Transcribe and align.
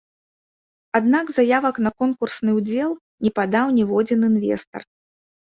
Аднак 0.99 1.25
заявак 1.37 1.75
на 1.87 1.91
конкурсны 2.05 2.51
ўдзел 2.59 2.91
не 3.27 3.31
падаў 3.37 3.67
ніводзін 3.77 4.27
інвестар. 4.31 4.81